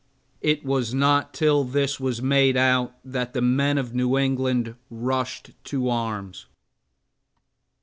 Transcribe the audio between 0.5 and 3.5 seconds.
was not till this was made out that the